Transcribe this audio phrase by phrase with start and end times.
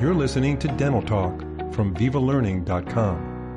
[0.00, 1.40] You're listening to Dental Talk
[1.74, 3.56] from VivaLearning.com.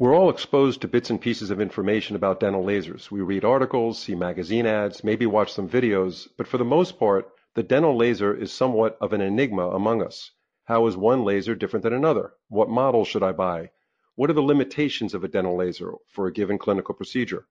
[0.00, 3.12] We're all exposed to bits and pieces of information about dental lasers.
[3.12, 7.28] We read articles, see magazine ads, maybe watch some videos, but for the most part,
[7.54, 10.32] the dental laser is somewhat of an enigma among us.
[10.64, 12.32] How is one laser different than another?
[12.48, 13.70] What model should I buy?
[14.16, 17.46] What are the limitations of a dental laser for a given clinical procedure?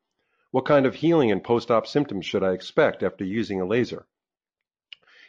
[0.52, 4.06] What kind of healing and post-op symptoms should I expect after using a laser?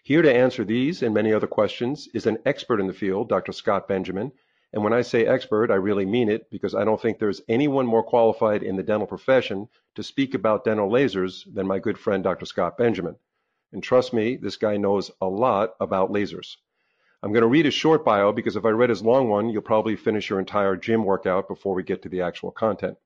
[0.05, 3.53] Here to answer these and many other questions is an expert in the field, Dr.
[3.53, 4.33] Scott Benjamin.
[4.75, 7.87] And when I say expert, I really mean it because I don't think there's anyone
[7.87, 12.23] more qualified in the dental profession to speak about dental lasers than my good friend,
[12.23, 12.45] Dr.
[12.45, 13.17] Scott Benjamin.
[13.73, 16.57] And trust me, this guy knows a lot about lasers.
[17.23, 19.63] I'm going to read his short bio because if I read his long one, you'll
[19.63, 22.99] probably finish your entire gym workout before we get to the actual content.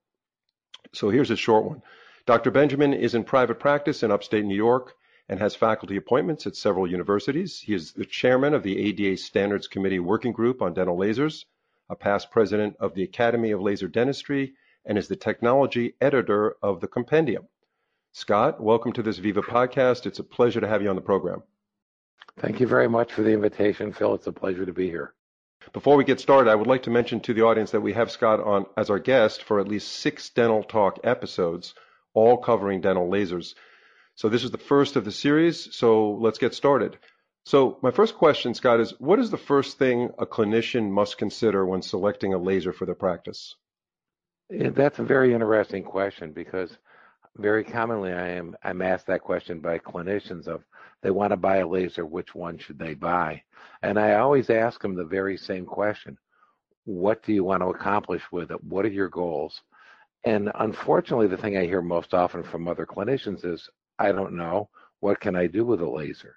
[0.93, 1.81] So here's a short one.
[2.27, 2.51] Dr.
[2.51, 4.97] Benjamin is in private practice in upstate New York
[5.29, 7.61] and has faculty appointments at several universities.
[7.61, 11.45] He is the chairman of the ADA Standards Committee Working Group on Dental Lasers,
[11.91, 14.55] a past president of the Academy of Laser Dentistry,
[14.85, 17.47] and is the technology editor of the Compendium.
[18.13, 20.07] Scott, welcome to this Viva podcast.
[20.07, 21.43] It's a pleasure to have you on the program.
[22.39, 24.15] Thank you very much for the invitation, Phil.
[24.15, 25.13] It's a pleasure to be here.
[25.73, 28.11] Before we get started, I would like to mention to the audience that we have
[28.11, 31.75] Scott on as our guest for at least six Dental Talk episodes,
[32.15, 33.55] all covering dental lasers.
[34.19, 36.99] So this is the first of the series, so let's get started.
[37.45, 41.65] So my first question, Scott, is what is the first thing a clinician must consider
[41.65, 43.55] when selecting a laser for their practice?
[44.51, 46.77] That's a very interesting question because
[47.37, 50.65] very commonly I am I'm asked that question by clinicians of
[51.01, 53.41] they want to buy a laser, which one should they buy?
[53.85, 56.19] And I always ask them the very same question.
[56.87, 58.65] What do you want to accomplish with it?
[58.65, 59.63] What are your goals?
[60.25, 64.69] And unfortunately, the thing I hear most often from other clinicians is, I don't know.
[65.01, 66.37] What can I do with a laser?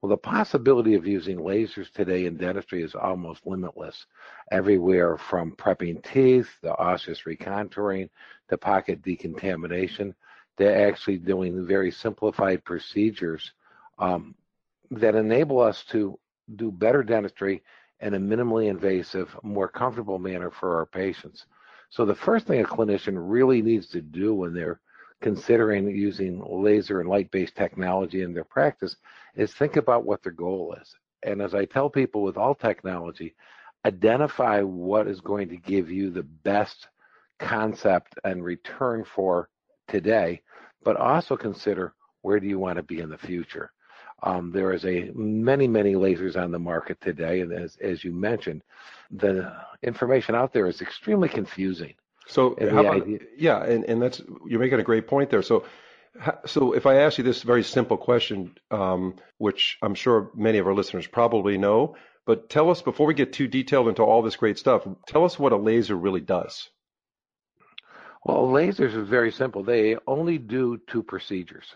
[0.00, 4.06] Well, the possibility of using lasers today in dentistry is almost limitless.
[4.52, 8.08] Everywhere from prepping teeth, the osseous recontouring,
[8.48, 10.14] to pocket decontamination,
[10.58, 13.52] to actually doing very simplified procedures
[13.98, 14.36] um,
[14.92, 16.18] that enable us to
[16.54, 17.62] do better dentistry
[18.00, 21.46] in a minimally invasive, more comfortable manner for our patients.
[21.90, 24.80] So the first thing a clinician really needs to do when they're
[25.20, 28.96] considering using laser and light-based technology in their practice
[29.34, 30.94] is think about what their goal is.
[31.22, 33.34] And as I tell people with all technology,
[33.84, 36.88] identify what is going to give you the best
[37.38, 39.48] concept and return for
[39.88, 40.42] today,
[40.84, 43.72] but also consider where do you want to be in the future.
[44.22, 48.12] Um, there is a many many lasers on the market today, and as as you
[48.12, 48.62] mentioned,
[49.12, 49.52] the
[49.82, 51.94] information out there is extremely confusing.
[52.28, 55.42] So about, yeah, and, and that's you're making a great point there.
[55.42, 55.64] So
[56.46, 60.66] so if I ask you this very simple question, um, which I'm sure many of
[60.66, 61.96] our listeners probably know,
[62.26, 65.38] but tell us before we get too detailed into all this great stuff, tell us
[65.38, 66.68] what a laser really does.
[68.24, 69.62] Well, lasers is very simple.
[69.62, 71.74] They only do two procedures.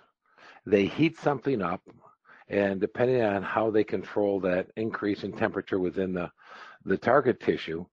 [0.67, 1.81] They heat something up,
[2.49, 6.31] and depending on how they control that increase in temperature within the
[6.85, 7.87] the target tissue,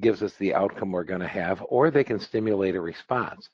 [0.00, 3.48] gives us the outcome we're going to have, or they can stimulate a response.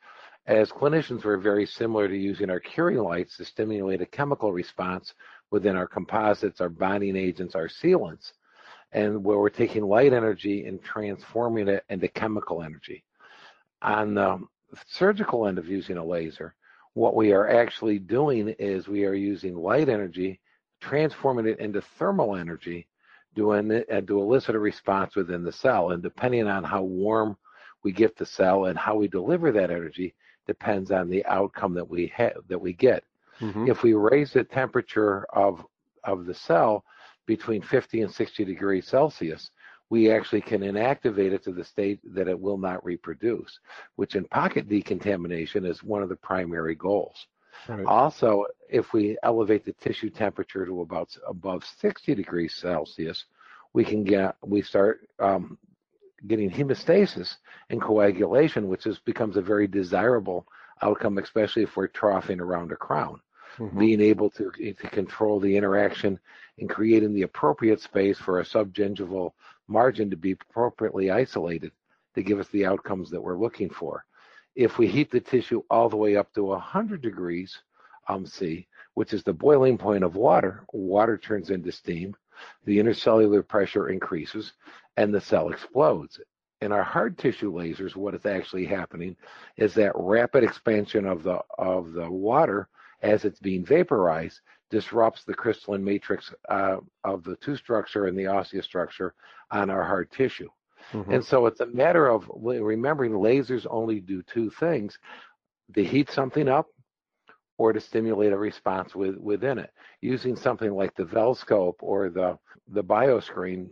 [0.47, 5.15] As clinicians, we're very similar to using our curing lights to stimulate a chemical response
[5.51, 8.33] within our composites, our bonding agents, our sealants,
[8.93, 13.05] and where we're taking light energy and transforming it into chemical energy.
[13.83, 14.41] On the
[14.87, 16.55] surgical end of using a laser,
[16.95, 20.41] what we are actually doing is we are using light energy,
[20.81, 22.87] transforming it into thermal energy,
[23.34, 25.91] doing it, and to elicit a response within the cell.
[25.91, 27.37] And depending on how warm
[27.82, 30.15] we get the cell and how we deliver that energy
[30.47, 33.04] depends on the outcome that we have that we get.
[33.41, 33.69] Mm-hmm.
[33.69, 35.65] If we raise the temperature of
[36.04, 36.84] of the cell
[37.26, 39.50] between 50 and 60 degrees Celsius,
[39.91, 43.59] we actually can inactivate it to the state that it will not reproduce,
[43.97, 47.26] which in pocket decontamination is one of the primary goals.
[47.69, 47.85] Right.
[47.87, 53.25] Also, if we elevate the tissue temperature to about above 60 degrees Celsius,
[53.72, 55.59] we can get we start um,
[56.27, 57.37] getting hemostasis
[57.71, 60.47] and coagulation, which is becomes a very desirable
[60.83, 63.21] outcome, especially if we're troughing around a crown.
[63.59, 63.78] Mm-hmm.
[63.78, 66.19] Being able to to control the interaction
[66.59, 69.33] and creating the appropriate space for a subgingival
[69.69, 71.72] margin to be appropriately isolated
[72.15, 74.05] to give us the outcomes that we're looking for.
[74.54, 77.59] If we heat the tissue all the way up to 100 degrees
[78.09, 82.15] um, C, which is the boiling point of water, water turns into steam,
[82.65, 84.53] the intercellular pressure increases,
[84.97, 86.21] and the cell explodes.
[86.60, 89.16] In our hard tissue lasers, what is actually happening
[89.57, 92.69] is that rapid expansion of the of the water
[93.03, 94.41] as it's being vaporized
[94.71, 99.15] disrupts the crystalline matrix uh, of the tooth structure and the osseous structure
[99.51, 100.48] on our hard tissue.
[100.93, 101.13] Mm-hmm.
[101.13, 104.99] And so it's a matter of remembering lasers only do two things
[105.75, 106.67] to heat something up
[107.59, 109.71] or to stimulate a response with, within it.
[110.01, 112.39] Using something like the Velscope or the,
[112.69, 113.69] the BioScreen,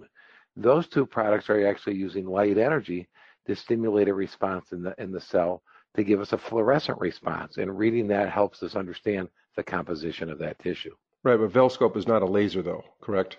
[0.57, 3.09] those two products are actually using light energy
[3.47, 5.63] to stimulate a response in the, in the cell
[5.97, 7.57] to give us a fluorescent response.
[7.57, 10.95] And reading that helps us understand the composition of that tissue.
[11.23, 13.37] Right, but Velscope is not a laser, though, correct?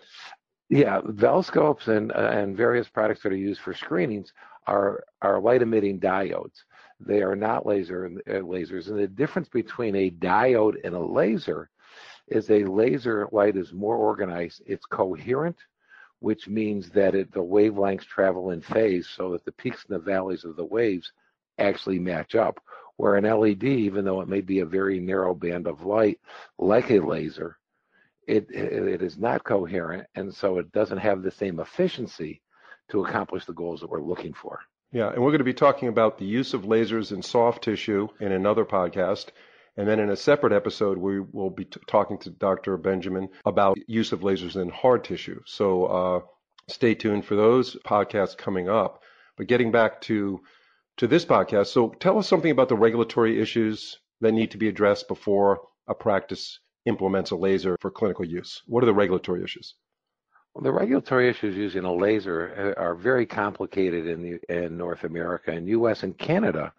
[0.72, 4.32] Yeah, Velscopes and uh, and various products that are used for screenings
[4.68, 6.64] are are light emitting diodes.
[7.02, 11.70] They are not laser uh, lasers, and the difference between a diode and a laser
[12.30, 14.62] is a laser light is more organized.
[14.66, 15.58] It's coherent,
[16.20, 20.00] which means that it, the wavelengths travel in phase, so that the peaks and the
[20.02, 21.12] valleys of the waves
[21.58, 22.64] actually match up.
[22.96, 26.22] Where an LED, even though it may be a very narrow band of light,
[26.58, 27.58] like a laser,
[28.32, 32.42] it, it is not coherent, and so it doesn't have the same efficiency
[32.90, 34.60] to accomplish the goals that we're looking for.
[34.92, 38.10] Yeah, and we're going to be talking about the use of lasers in soft tissue
[38.20, 39.28] in another podcast.
[39.78, 42.76] And then in a separate episode, we will be t- talking to Dr.
[42.76, 45.40] Benjamin about use of lasers in hard tissue.
[45.46, 46.20] So uh,
[46.68, 49.02] stay tuned for those podcasts coming up.
[49.38, 50.42] But getting back to
[50.98, 54.68] to this podcast, so tell us something about the regulatory issues that need to be
[54.68, 58.62] addressed before a practice implements a laser for clinical use?
[58.68, 59.76] What are the regulatory issues?
[60.54, 65.06] Well, the regulatory issues using a laser uh, are very complicated in the, in North
[65.06, 65.52] America.
[65.54, 66.04] In U.S.
[66.04, 66.74] and Canada,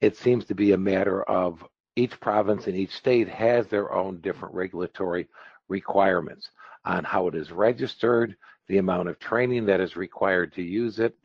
[0.00, 1.64] it seems to be a matter of
[1.96, 5.26] each province and each state has their own different regulatory
[5.68, 6.50] requirements
[6.84, 8.36] on how it is registered,
[8.68, 11.16] the amount of training that is required to use it,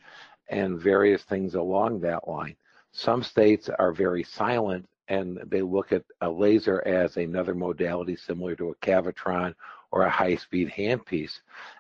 [0.50, 2.56] and various things along that line.
[2.94, 8.56] Some states are very silent and they look at a laser as another modality similar
[8.56, 9.54] to a Cavitron
[9.92, 11.34] or a high-speed handpiece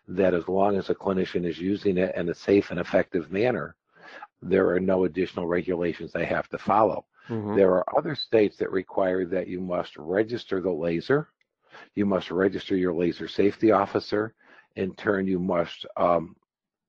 [0.10, 3.78] that as long as a clinician is using it in a safe and effective manner,
[4.42, 7.06] there are no additional regulations they have to follow.
[7.30, 7.56] Mm-hmm.
[7.56, 11.30] There are other states that require that you must register the laser,
[11.95, 14.33] you must register your laser safety officer.
[14.75, 16.36] In turn, you must um,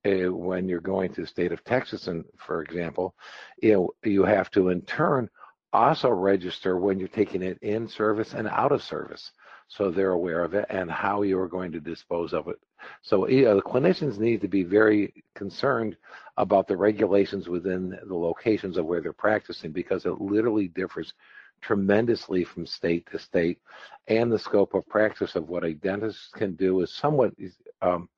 [0.05, 3.15] uh, when you're going to the state of Texas, and for example,
[3.63, 5.31] you know, you have to in turn
[5.73, 9.33] also register when you're taking it in service and out of service
[9.77, 12.59] so they're aware of it and how you are going to dispose of it.
[13.01, 15.97] So uh, the clinicians need to be very concerned
[16.37, 21.15] about the regulations within the locations of where they're practicing because it literally differs
[21.63, 23.61] tremendously from state to state
[24.09, 27.33] and the scope of practice of what a dentist can do is somewhat
[27.81, 28.09] um,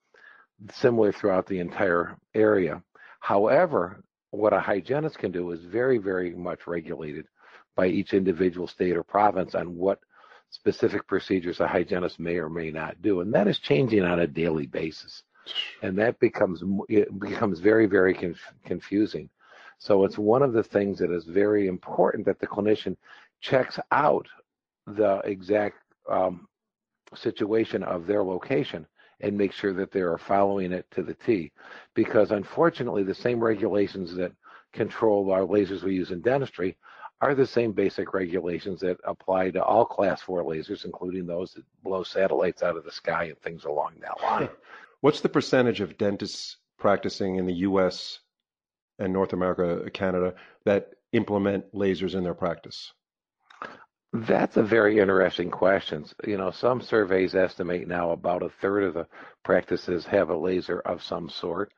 [0.72, 2.82] similar throughout the entire area.
[3.20, 7.26] However, what a hygienist can do is very, very much regulated
[7.76, 10.00] by each individual state or province on what
[10.50, 14.26] specific procedures a hygienist may or may not do, and that is changing on a
[14.26, 15.22] daily basis,
[15.82, 19.28] and that becomes it becomes very very conf- confusing.
[19.78, 22.96] So it's one of the things that is very important that the clinician
[23.40, 24.26] checks out
[24.86, 25.76] the exact
[26.08, 26.46] um,
[27.14, 28.86] situation of their location
[29.20, 31.52] and make sure that they are following it to the T.
[31.94, 34.32] Because unfortunately, the same regulations that
[34.72, 36.76] control our lasers we use in dentistry
[37.20, 41.64] are the same basic regulations that apply to all class four lasers, including those that
[41.82, 44.48] blow satellites out of the sky and things along that line.
[45.00, 48.20] What's the percentage of dentists practicing in the US
[48.98, 52.92] and North America, Canada, that implement lasers in their practice?
[54.12, 56.04] That's a very interesting question.
[56.24, 59.08] You know, some surveys estimate now about a third of the
[59.42, 61.72] practices have a laser of some sort.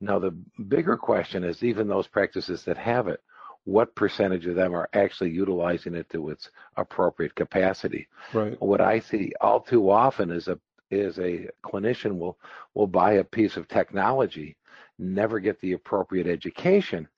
[0.00, 0.30] Now, the
[0.68, 3.20] bigger question is even those practices that have it,
[3.64, 8.08] what percentage of them are actually utilizing it to its appropriate capacity.
[8.32, 8.60] Right.
[8.60, 10.58] What I see all too often is a
[10.90, 12.38] is a clinician will
[12.74, 14.56] will buy a piece of technology,
[14.98, 17.08] never get the appropriate education,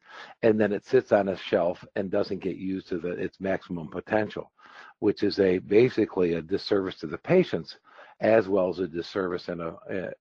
[0.43, 3.89] and then it sits on a shelf and doesn't get used to the, its maximum
[3.89, 4.53] potential,
[5.01, 7.79] which is a basically a disservice to the patients
[8.21, 9.77] as well as a disservice and a,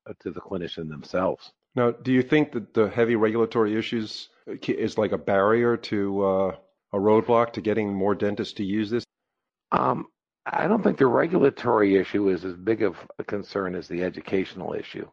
[0.07, 1.53] a, to the clinician themselves.
[1.75, 6.55] Now, do you think that the heavy regulatory issues is like a barrier to uh,
[6.93, 9.03] a roadblock to getting more dentists to use this?
[9.71, 10.07] Um,
[10.45, 14.73] I don't think the regulatory issue is as big of a concern as the educational
[14.73, 15.09] issue.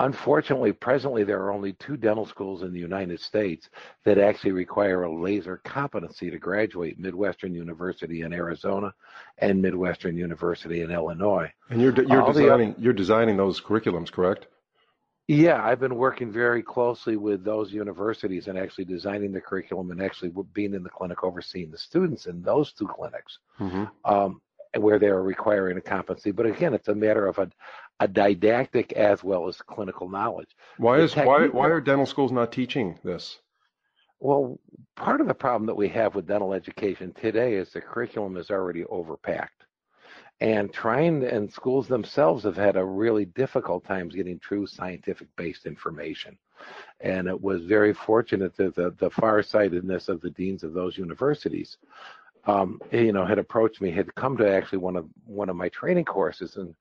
[0.00, 3.68] Unfortunately, presently there are only two dental schools in the United States
[4.04, 8.94] that actually require a laser competency to graduate Midwestern University in Arizona
[9.38, 11.50] and Midwestern University in Illinois.
[11.70, 14.46] And you're, you're designing other, you're designing those curriculums, correct?
[15.28, 20.02] Yeah, I've been working very closely with those universities and actually designing the curriculum and
[20.02, 23.38] actually being in the clinic overseeing the students in those two clinics.
[23.60, 23.84] Mm-hmm.
[24.04, 24.40] Um,
[24.76, 26.30] where they're requiring a competency.
[26.30, 27.50] But again, it's a matter of a,
[28.00, 30.50] a didactic as well as clinical knowledge.
[30.76, 33.38] Why is why why are dental schools not teaching this?
[34.20, 34.58] Well,
[34.96, 38.50] part of the problem that we have with dental education today is the curriculum is
[38.50, 39.57] already overpacked.
[40.40, 45.66] And trying and schools themselves have had a really difficult times getting true scientific based
[45.66, 46.38] information.
[47.00, 51.78] And it was very fortunate that the, the farsightedness of the deans of those universities
[52.48, 55.68] um, you know, had approached me, had come to actually one of one of my
[55.68, 56.74] training courses, and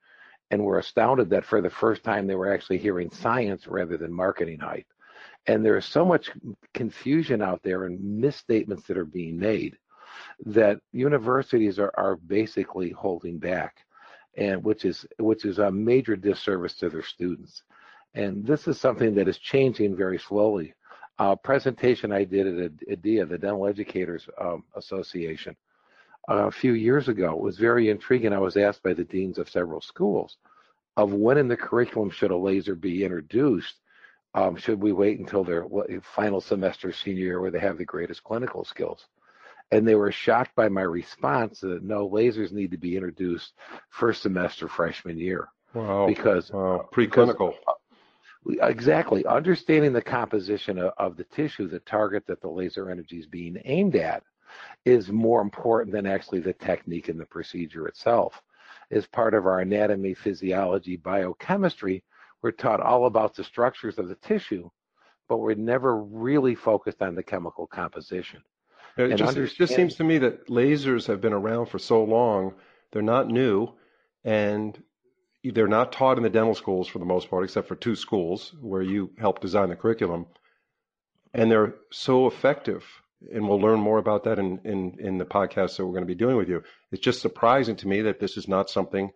[0.50, 4.12] and were astounded that for the first time they were actually hearing science rather than
[4.12, 4.88] marketing hype.
[5.48, 6.32] And there is so much
[6.74, 9.78] confusion out there and misstatements that are being made
[10.46, 13.78] that universities are, are basically holding back,
[14.38, 17.64] and which is which is a major disservice to their students.
[18.14, 20.74] And this is something that is changing very slowly
[21.20, 25.56] uh, presentation I did at ADEA, the Dental Educators um, Association,
[26.28, 28.34] a few years ago it was very intriguing.
[28.34, 30.38] I was asked by the deans of several schools
[30.98, 33.76] of when in the curriculum should a laser be introduced.
[34.34, 35.66] Um, should we wait until their
[36.04, 39.08] final semester senior year where they have the greatest clinical skills?
[39.72, 43.54] And they were shocked by my response that no, lasers need to be introduced
[43.90, 45.50] first semester freshman year.
[45.74, 46.08] Wow.
[46.08, 46.88] Because wow.
[46.88, 47.54] Uh, preclinical.
[47.54, 47.76] Because,
[48.62, 49.26] Exactly.
[49.26, 53.58] Understanding the composition of, of, the tissue, the target that the laser energy is being
[53.66, 54.24] aimed at,
[54.86, 58.42] is more important than actually the technique and the procedure itself.
[58.90, 62.04] As part of our anatomy, physiology, biochemistry,
[62.42, 64.70] we're taught all about the structures of the tissue,
[65.28, 68.42] but we're never really focused on the chemical composition.
[68.98, 72.56] It just, it just seems to me that lasers have been around for so long,
[72.92, 73.74] they're not new,
[74.24, 74.82] and
[75.44, 78.54] they're not taught in the dental schools for the most part, except for two schools
[78.60, 80.26] where you help design the curriculum.
[81.34, 82.84] And they're so effective.
[83.34, 86.08] And we'll learn more about that in, in, in the podcast that we're going to
[86.08, 86.64] be doing with you.
[86.92, 89.12] It's just surprising to me that this is not something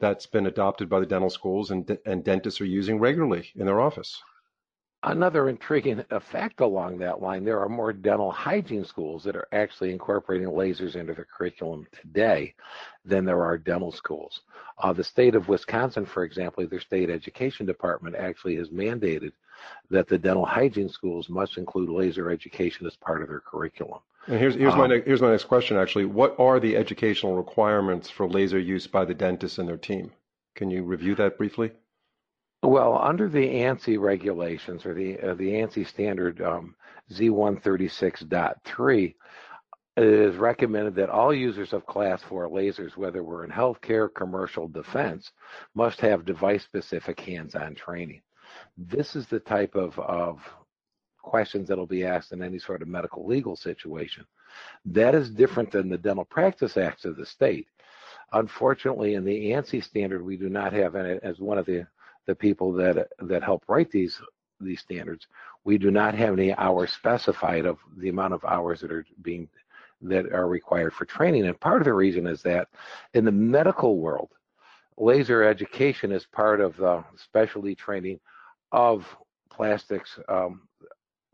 [0.00, 3.80] that's been adopted by the dental schools and, and dentists are using regularly in their
[3.80, 4.22] office.
[5.06, 9.92] Another intriguing effect along that line, there are more dental hygiene schools that are actually
[9.92, 12.52] incorporating lasers into their curriculum today
[13.04, 14.40] than there are dental schools.
[14.78, 19.30] Uh, the state of Wisconsin, for example, their state education department actually has mandated
[19.90, 24.00] that the dental hygiene schools must include laser education as part of their curriculum.
[24.26, 25.76] And here's here's um, my here's my next question.
[25.76, 30.10] Actually, what are the educational requirements for laser use by the dentists and their team?
[30.56, 31.70] Can you review that briefly?
[32.62, 36.74] Well, under the ANSI regulations or the uh, the ANSI standard um,
[37.12, 39.14] Z136.3,
[39.96, 44.68] it is recommended that all users of class 4 lasers, whether we're in healthcare, commercial,
[44.68, 45.30] defense,
[45.74, 48.22] must have device-specific hands-on training.
[48.76, 50.40] This is the type of, of
[51.22, 54.24] questions that will be asked in any sort of medical legal situation.
[54.84, 57.68] That is different than the Dental Practice Acts of the state.
[58.32, 61.86] Unfortunately, in the ANSI standard, we do not have any, as one of the
[62.26, 64.20] the people that that help write these
[64.60, 65.26] these standards,
[65.64, 69.48] we do not have any hours specified of the amount of hours that are being
[70.02, 71.46] that are required for training.
[71.46, 72.68] And part of the reason is that
[73.14, 74.30] in the medical world,
[74.98, 78.20] laser education is part of the specialty training
[78.72, 79.06] of
[79.50, 80.62] plastics, um,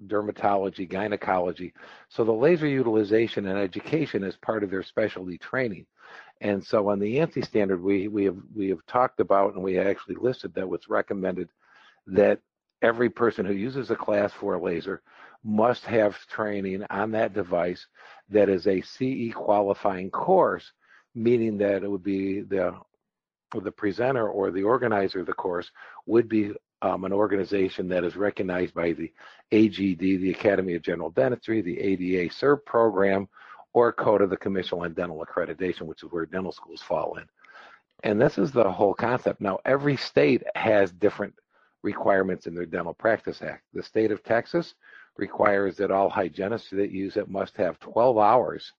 [0.06, 1.73] dermatology, gynecology.
[2.09, 5.87] So the laser utilization and education is part of their specialty training.
[6.40, 9.78] And so on the ANSI standard, we, we have we have talked about and we
[9.78, 11.49] actually listed that was recommended
[12.09, 12.40] that
[12.82, 15.02] every person who uses a class four laser
[15.44, 17.87] must have training on that device
[18.28, 20.73] that is a CE qualifying course,
[21.14, 22.75] meaning that it would be the
[23.62, 25.71] the presenter or the organizer of the course
[26.06, 29.10] would be um, an organization that is recognized by the
[29.52, 33.28] AGD, the Academy of General Dentistry, the ADA CERP program,
[33.72, 37.24] or CODA the Commission on Dental Accreditation, which is where dental schools fall in.
[38.02, 39.40] And this is the whole concept.
[39.40, 41.34] Now, every state has different
[41.82, 43.62] requirements in their Dental Practice Act.
[43.72, 44.74] The state of Texas
[45.16, 48.72] requires that all hygienists that use it must have 12 hours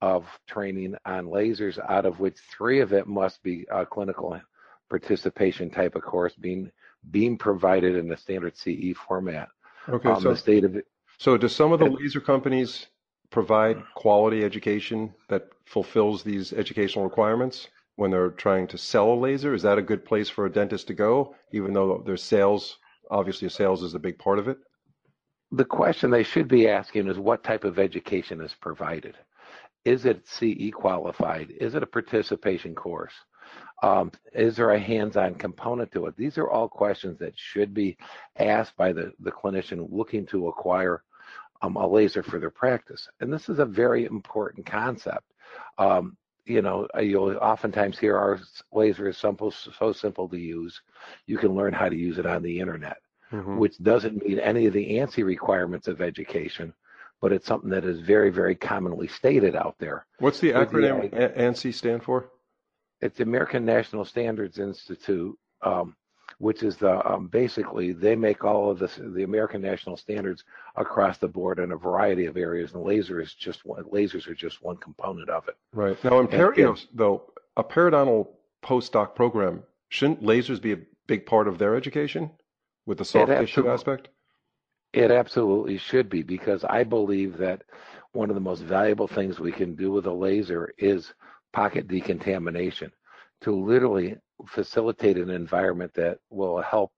[0.00, 4.40] of training on lasers, out of which three of it must be a clinical
[4.88, 6.70] participation type of course being
[7.10, 9.48] being provided in the standard CE format.
[9.88, 10.86] Okay, um, so, the state of it.
[11.18, 12.86] so do some of the laser companies
[13.30, 19.54] provide quality education that fulfills these educational requirements when they're trying to sell a laser?
[19.54, 22.78] Is that a good place for a dentist to go, even though their sales?
[23.10, 24.58] Obviously, sales is a big part of it.
[25.50, 29.16] The question they should be asking is what type of education is provided?
[29.84, 31.50] Is it CE qualified?
[31.58, 33.14] Is it a participation course?
[33.82, 36.16] Um, is there a hands-on component to it?
[36.16, 37.96] These are all questions that should be
[38.36, 41.02] asked by the, the clinician looking to acquire
[41.62, 43.08] um, a laser for their practice.
[43.20, 45.32] And this is a very important concept.
[45.78, 48.40] Um, you know, uh, you'll oftentimes hear our
[48.72, 50.80] laser is simple, so simple to use.
[51.26, 52.98] You can learn how to use it on the internet,
[53.30, 53.58] mm-hmm.
[53.58, 56.72] which doesn't meet any of the ANSI requirements of education,
[57.20, 60.06] but it's something that is very, very commonly stated out there.
[60.18, 62.30] What's the acronym the, ANSI stand for?
[63.00, 65.38] It's the American National Standards Institute.
[65.62, 65.96] Um,
[66.38, 70.44] which is the um, basically they make all of this the American national standards
[70.76, 73.82] across the board in a variety of areas, and laser is just one.
[73.84, 75.56] Lasers are just one component of it.
[75.72, 78.28] Right now, in per- though a periodontal
[78.62, 82.30] postdoc program shouldn't lasers be a big part of their education
[82.86, 84.08] with the soft tissue aspect?
[84.92, 87.62] It absolutely should be because I believe that
[88.12, 91.12] one of the most valuable things we can do with a laser is
[91.52, 92.92] pocket decontamination
[93.42, 96.92] to literally facilitate an environment that will help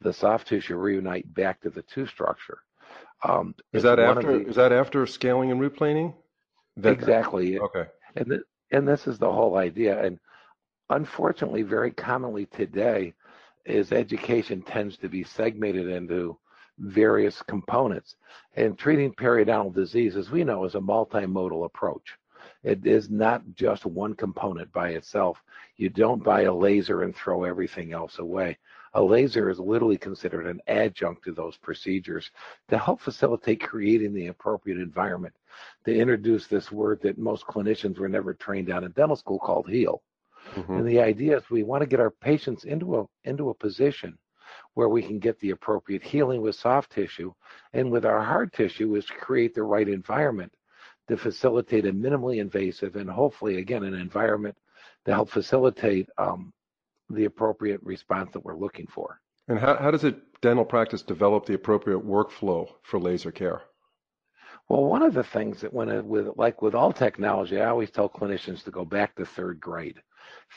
[0.00, 2.58] the soft tissue reunite back to the tooth structure.
[3.22, 6.14] Um, is that after the, is that after scaling and root planing?
[6.76, 7.58] That, exactly.
[7.58, 7.84] Okay.
[8.14, 10.02] And the, and this is the whole idea.
[10.02, 10.18] And
[10.90, 13.14] unfortunately, very commonly today,
[13.64, 16.38] is education tends to be segmented into
[16.78, 18.16] various components.
[18.54, 22.16] And treating periodontal disease, as we know, is a multimodal approach.
[22.66, 25.40] It is not just one component by itself.
[25.76, 28.58] You don't buy a laser and throw everything else away.
[28.94, 32.28] A laser is literally considered an adjunct to those procedures
[32.68, 35.36] to help facilitate creating the appropriate environment
[35.84, 39.68] to introduce this word that most clinicians were never trained on in dental school called
[39.68, 40.02] heal.
[40.56, 40.72] Mm-hmm.
[40.72, 44.18] And the idea is we want to get our patients into a into a position
[44.74, 47.32] where we can get the appropriate healing with soft tissue
[47.74, 50.52] and with our hard tissue is to create the right environment
[51.08, 54.56] to facilitate a minimally invasive and hopefully, again, an environment
[55.04, 56.52] to help facilitate um,
[57.10, 59.20] the appropriate response that we're looking for.
[59.48, 63.62] And how, how does a dental practice develop the appropriate workflow for laser care?
[64.68, 67.90] Well, one of the things that when it, with like with all technology, I always
[67.92, 70.02] tell clinicians to go back to third grade.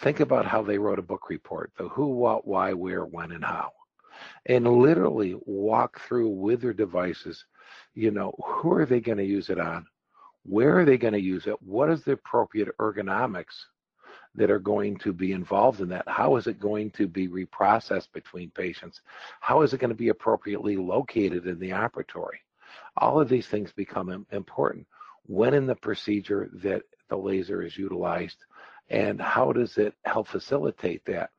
[0.01, 3.45] Think about how they wrote a book report: the who, what, why, where, when, and
[3.45, 3.69] how,
[4.47, 7.45] and literally walk through with their devices.
[7.93, 9.85] You know, who are they going to use it on?
[10.43, 11.61] Where are they going to use it?
[11.61, 13.65] What is the appropriate ergonomics
[14.35, 16.07] that are going to be involved in that?
[16.07, 19.01] How is it going to be reprocessed between patients?
[19.41, 22.39] How is it going to be appropriately located in the operatory?
[22.97, 24.87] All of these things become important
[25.25, 28.37] when in the procedure that the laser is utilized
[28.89, 31.29] and how does it help facilitate that?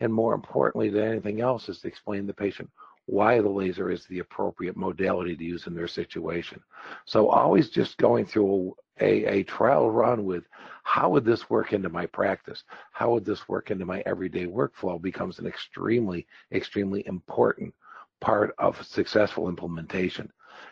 [0.00, 2.70] And more importantly than anything else is to explain to the patient
[3.08, 6.60] why the laser is the appropriate modality to use in their situation.
[7.06, 10.44] So always just going through a, a, trial run with
[10.82, 12.64] how would this work into my practice?
[12.92, 17.72] How would this work into my everyday workflow becomes an extremely, extremely important
[18.20, 20.30] part of successful implementation.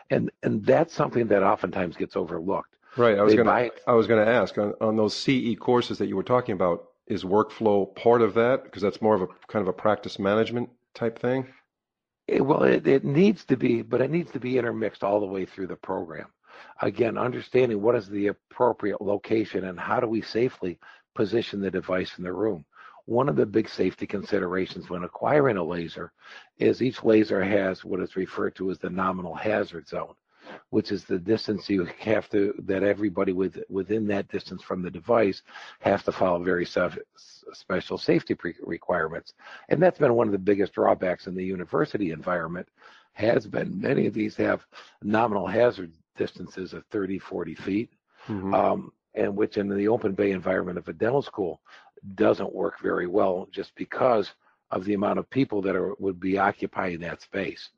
[0.09, 2.75] And and that's something that oftentimes gets overlooked.
[2.97, 3.17] Right.
[3.17, 6.07] I was going to I was going to ask on, on those CE courses that
[6.07, 8.63] you were talking about, is workflow part of that?
[8.63, 11.47] Because that's more of a kind of a practice management type thing.
[12.27, 15.25] It, well, it, it needs to be, but it needs to be intermixed all the
[15.25, 16.27] way through the program.
[16.81, 20.79] Again, understanding what is the appropriate location and how do we safely
[21.15, 22.65] position the device in the room.
[23.05, 26.11] One of the big safety considerations when acquiring a laser
[26.57, 30.13] is each laser has what is referred to as the nominal hazard zone
[30.69, 34.91] which is the distance you have to that everybody with within that distance from the
[34.91, 35.41] device
[35.79, 39.33] have to follow very special safety requirements.
[39.69, 42.67] And that's been one of the biggest drawbacks in the university environment.
[43.13, 44.61] Has been many of these have
[45.01, 47.89] nominal hazard distances of 30, 40 feet,
[48.27, 48.53] mm-hmm.
[48.53, 51.61] um, and which in the open bay environment of a dental school
[52.15, 54.31] doesn't work very well just because
[54.71, 57.69] of the amount of people that are would be occupying that space.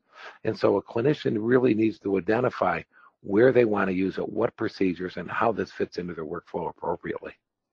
[0.44, 2.82] And so a clinician really needs to identify
[3.22, 6.70] where they want to use it, what procedures, and how this fits into their workflow
[6.70, 7.32] appropriately.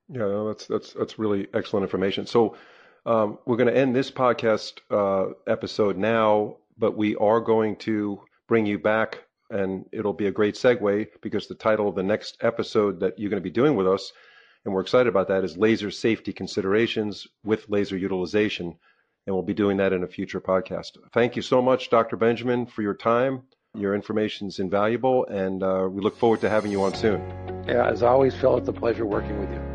[0.10, 2.26] Yeah, that's that's that's really excellent information.
[2.26, 2.56] So
[3.06, 8.22] um, we're going to end this podcast uh, episode now, but we are going to
[8.48, 12.38] bring you back, and it'll be a great segue because the title of the next
[12.42, 14.12] episode that you're going to be doing with us,
[14.66, 18.76] and we're excited about that, is laser safety considerations with laser utilization
[19.28, 20.98] and we'll be doing that in a future podcast.
[21.14, 22.16] Thank you so much, Dr.
[22.16, 23.44] Benjamin, for your time.
[23.76, 27.22] Your information is invaluable, and uh, we look forward to having you on soon.
[27.68, 29.67] Yeah, as always, Phil, it's a pleasure working with you.